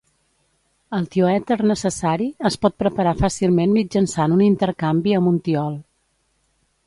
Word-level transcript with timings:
El 0.99 1.03
tioèter 1.15 1.57
necessari 1.71 2.29
es 2.51 2.57
pot 2.63 2.77
preparar 2.85 3.13
fàcilment 3.21 3.75
mitjançant 3.79 4.35
un 4.37 4.41
intercanvi 4.47 5.17
amb 5.19 5.33
un 5.35 5.41
tiol. 5.49 5.79